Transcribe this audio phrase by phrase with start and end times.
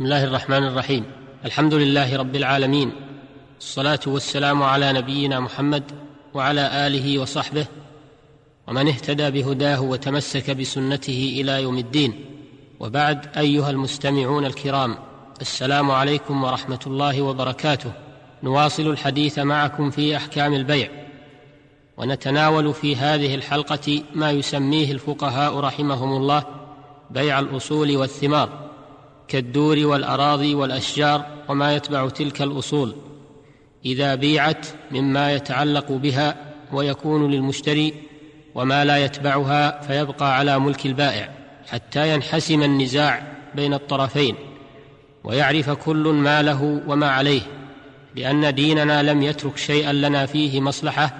[0.00, 1.04] بسم الله الرحمن الرحيم.
[1.44, 2.92] الحمد لله رب العالمين.
[3.58, 5.82] الصلاة والسلام على نبينا محمد
[6.34, 7.66] وعلى آله وصحبه
[8.68, 12.24] ومن اهتدى بهداه وتمسك بسنته إلى يوم الدين.
[12.80, 14.96] وبعد أيها المستمعون الكرام
[15.40, 17.92] السلام عليكم ورحمة الله وبركاته.
[18.42, 20.88] نواصل الحديث معكم في أحكام البيع.
[21.96, 26.44] ونتناول في هذه الحلقة ما يسميه الفقهاء رحمهم الله
[27.10, 28.69] بيع الأصول والثمار.
[29.30, 32.94] كالدور والأراضي والأشجار وما يتبع تلك الأصول
[33.84, 36.36] إذا بيعت مما يتعلق بها
[36.72, 37.94] ويكون للمشتري
[38.54, 41.28] وما لا يتبعها فيبقى على ملك البائع
[41.68, 43.22] حتى ينحسم النزاع
[43.54, 44.34] بين الطرفين
[45.24, 47.42] ويعرف كل ما له وما عليه
[48.16, 51.16] لأن ديننا لم يترك شيئا لنا فيه مصلحة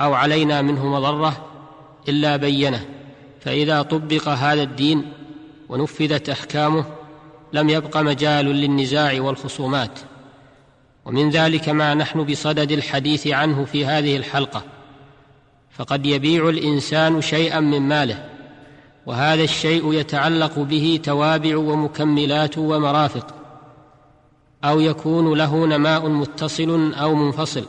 [0.00, 1.46] أو علينا منه مضرة
[2.08, 2.86] إلا بينه
[3.40, 5.12] فإذا طبق هذا الدين
[5.68, 6.84] ونفذت أحكامه
[7.52, 9.98] لم يبق مجال للنزاع والخصومات.
[11.04, 14.62] ومن ذلك ما نحن بصدد الحديث عنه في هذه الحلقة.
[15.70, 18.24] فقد يبيع الإنسان شيئا من ماله
[19.06, 23.34] وهذا الشيء يتعلق به توابع ومكملات ومرافق
[24.64, 27.64] أو يكون له نماء متصل أو منفصل.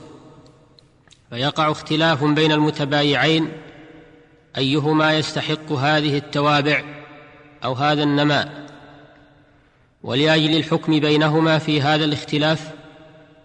[1.30, 3.52] فيقع اختلاف بين المتبايعين
[4.58, 6.84] أيهما يستحق هذه التوابع
[7.64, 8.67] أو هذا النماء.
[10.08, 12.72] ولأجل الحكم بينهما في هذا الاختلاف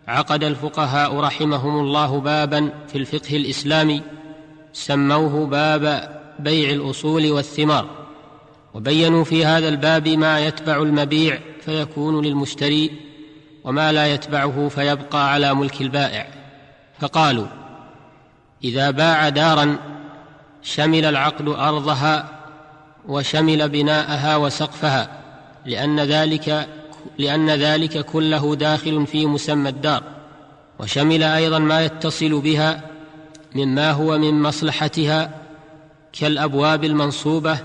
[0.08, 4.02] عقد الفقهاء رحمهم الله بابا في الفقه الإسلامي
[4.72, 7.86] سموه باب بيع الأصول والثمار
[8.74, 12.90] وبينوا في هذا الباب ما يتبع المبيع فيكون للمشتري
[13.64, 16.26] وما لا يتبعه فيبقى على ملك البائع.
[17.00, 17.46] فقالوا
[18.64, 19.76] إذا باع دارا
[20.62, 22.28] شمل العقد أرضها
[23.08, 25.21] وشمل بناءها وسقفها.
[25.66, 26.68] لأن ذلك
[27.18, 30.02] لأن ذلك كله داخل في مسمى الدار
[30.78, 32.80] وشمل أيضا ما يتصل بها
[33.54, 35.30] مما هو من مصلحتها
[36.12, 37.58] كالأبواب المنصوبة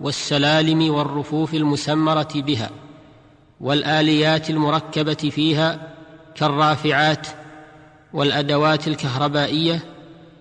[0.00, 2.70] والسلالم والرفوف المسمرة بها
[3.60, 5.80] والآليات المركبة فيها
[6.34, 7.26] كالرافعات
[8.12, 9.80] والأدوات الكهربائية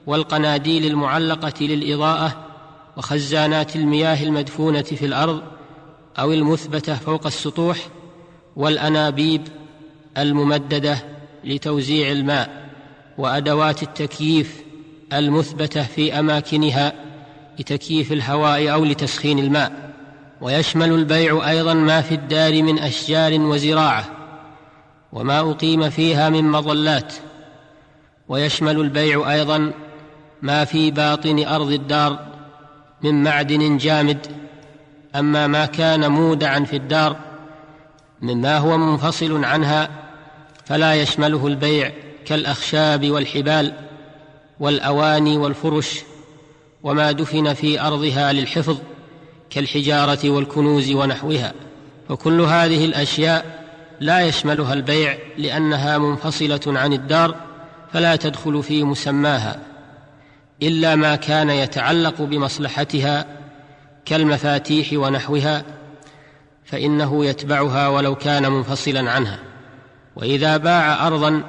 [0.08, 2.46] والقناديل المعلقة للإضاءة
[2.98, 5.42] وخزانات المياه المدفونة في الأرض
[6.20, 7.78] أو المثبتة فوق السطوح
[8.56, 9.42] والأنابيب
[10.18, 10.98] الممددة
[11.44, 12.70] لتوزيع الماء
[13.18, 14.64] وأدوات التكييف
[15.14, 16.94] المثبتة في أماكنها
[17.60, 19.90] لتكييف الهواء أو لتسخين الماء.
[20.42, 24.06] ويشمل البيع أيضا ما في الدار من أشجار وزراعة
[25.14, 27.14] وما أقيم فيها من مظلات.
[28.28, 29.72] ويشمل البيع أيضا
[30.42, 32.20] ما في باطن أرض الدار
[33.04, 34.28] من معدن جامد
[35.16, 37.16] أما ما كان مودعا في الدار
[38.22, 39.90] مما هو منفصل عنها
[40.66, 41.92] فلا يشمله البيع
[42.26, 43.74] كالأخشاب والحبال
[44.60, 46.00] والأواني والفرش
[46.84, 48.78] وما دفن في أرضها للحفظ
[49.50, 51.54] كالحجارة والكنوز ونحوها.
[52.10, 53.66] وكل هذه الأشياء
[54.00, 57.36] لا يشملها البيع لأنها منفصلة عن الدار
[57.94, 59.60] فلا تدخل في مسماها
[60.64, 63.26] إلا ما كان يتعلق بمصلحتها
[64.10, 65.64] كالمفاتيح ونحوها
[66.66, 69.40] فإنه يتبعها ولو كان منفصلا عنها.
[70.16, 71.44] وإذا باع ارضا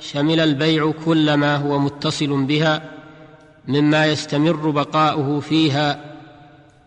[0.00, 2.82] شمل البيع كل ما هو متصل بها
[3.68, 6.00] مما يستمر بقاؤه فيها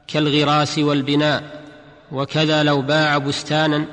[0.08, 1.64] كالغراس والبناء.
[2.12, 3.86] وكذا لو باع بستانا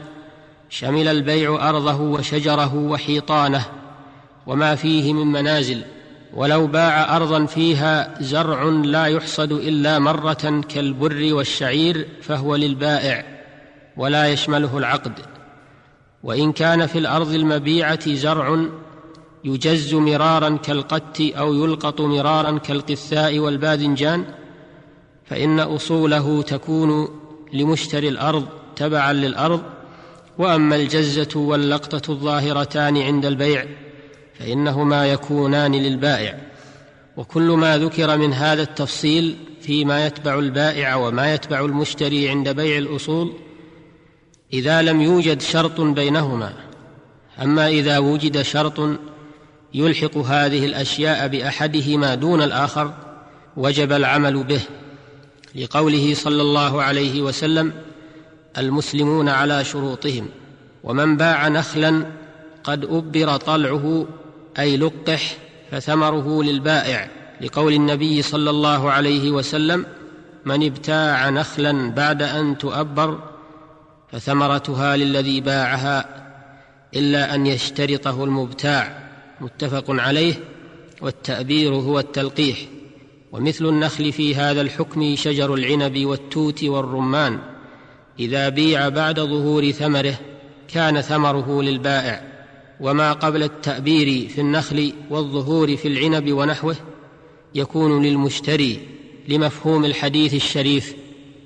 [0.70, 3.64] شمل البيع أرضه وشجره وحيطانه
[4.46, 5.82] وما فيه من منازل.
[6.34, 13.24] ولو باع أرضا فيها زرع لا يحصد إلا مرة كالبر والشعير فهو للبائع
[13.96, 15.12] ولا يشمله العقد.
[16.22, 18.64] وإن كان في الأرض المبيعة زرع
[19.44, 24.24] يجز مرارا كالقت أو يلقط مرارا كالقثاء والباذنجان
[25.24, 27.08] فإن أصوله تكون
[27.52, 29.62] لمشتري الأرض تبعا للأرض
[30.38, 33.66] وأما الجزة واللقطة الظاهرتان عند البيع
[34.40, 36.38] فإنهما يكونان للبائع
[37.16, 43.32] وكل ما ذكر من هذا التفصيل فيما يتبع البائع وما يتبع المشتري عند بيع الأصول
[44.52, 46.52] إذا لم يوجد شرط بينهما.
[47.42, 48.80] أما إذا وجد شرط
[49.74, 52.94] يلحق هذه الأشياء بأحدهما دون الآخر
[53.56, 54.60] وجب العمل به.
[55.54, 57.72] لقوله صلى الله عليه وسلم
[58.58, 60.28] المسلمون على شروطهم
[60.84, 62.06] ومن باع نخلا
[62.64, 64.06] قد أبر طلعه
[64.58, 65.36] أي لقح
[65.70, 67.10] فثمره للبائع
[67.40, 69.86] لقول النبي صلى الله عليه وسلم
[70.44, 73.18] من ابتاع نخلا بعد أن تؤبر
[74.12, 76.08] فثمرتها للذي باعها
[76.96, 79.10] إلا أن يشترطه المبتاع.
[79.40, 80.34] متفق عليه
[81.00, 82.58] والتأبير هو التلقيح.
[83.32, 87.38] ومثل النخل في هذا الحكم شجر العنب والتوت والرمان
[88.18, 90.14] إذا بيع بعد ظهور ثمره
[90.68, 92.22] كان ثمره للبائع.
[92.80, 96.76] وما قبل التأبير في النخل والظهور في العنب ونحوه
[97.54, 98.78] يكون للمشتري
[99.28, 100.94] لمفهوم الحديث الشريف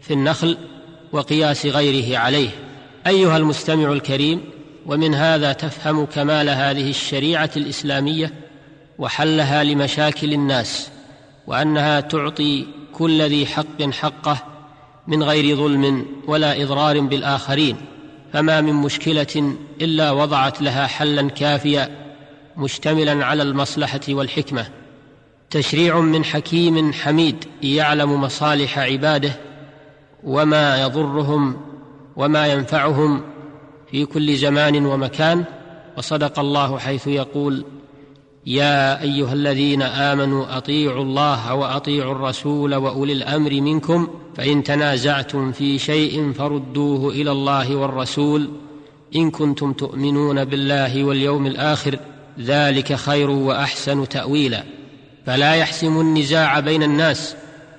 [0.03, 0.59] في النخل
[1.13, 2.51] وقياس غيره عليه.
[3.07, 4.41] أيها المستمع الكريم
[4.87, 8.35] ومن هذا تفهم كمال هذه الشريعة الإسلامية
[8.99, 10.91] وحلها لمشاكل الناس
[11.47, 14.39] وأنها تعطي كل ذي حق حقه
[15.07, 17.77] من غير ظلم ولا إضرار بالآخرين.
[18.35, 21.91] فما من مشكلة إلا وضعت لها حلا كافيا
[22.57, 24.67] مشتملا على المصلحة والحكمة.
[25.51, 29.33] تشريع من حكيم حميد يعلم مصالح عباده
[30.25, 31.61] وما يضرهم
[32.17, 33.23] وما ينفعهم
[33.91, 35.45] في كل زمان ومكان.
[35.99, 37.65] وصدق الله حيث يقول
[38.47, 46.33] يا أيها الذين آمنوا أطيعوا الله وأطيعوا الرسول وأولي الأمر منكم فإن تنازعتم في شيء
[46.33, 48.51] فردوه إلى الله والرسول.
[49.17, 51.99] إن كنتم تؤمنون بالله واليوم الآخر
[52.41, 54.65] ذلك خير وأحسن تأويلا.
[55.27, 57.37] فلا يحسم النزاع بين الناس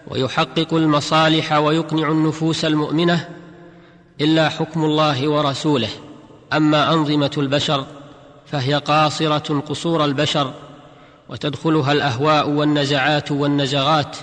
[0.07, 3.29] ويحقق المصالح ويقنع النفوس المؤمنة
[4.21, 5.89] إلا حكم الله ورسوله.
[6.53, 7.85] أما أنظمة البشر
[8.45, 10.53] فهي قاصرة قصور البشر
[11.29, 14.17] وتدخلها الأهواء والنزعات والنزغات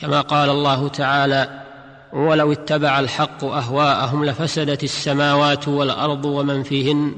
[0.00, 1.62] كما قال الله تعالى
[2.12, 7.12] ولو اتبع الحق أهواءهم لفسدت السماوات والأرض ومن فيهن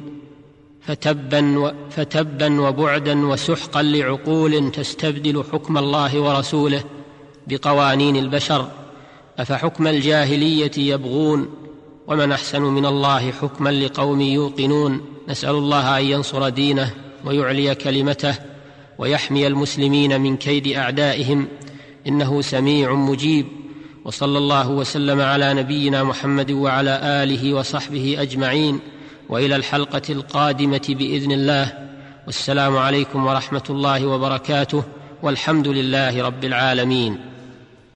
[0.86, 6.84] فتبا, فتبا وبعدا وسحقا لعقول تستبدل حكم الله ورسوله
[7.46, 8.68] بقوانين البشر
[9.38, 11.59] أفحكم الجاهلية يبغون
[12.06, 15.00] ومن أحسن من الله حكما لقوم يوقنون.
[15.28, 16.94] نسأل الله أن ينصر دينه
[17.24, 18.34] ويعلي كلمته
[18.98, 21.48] ويحمي المسلمين من كيد أعدائهم.
[22.08, 23.46] إنه سميع مجيب.
[24.04, 28.80] وصلى الله وسلم على نبينا محمد وعلى آله وصحبه أجمعين.
[29.28, 31.72] وإلى الحلقة القادمة بإذن الله.
[32.26, 34.82] والسلام عليكم ورحمة الله وبركاته.
[35.22, 37.29] والحمد لله رب العالمين.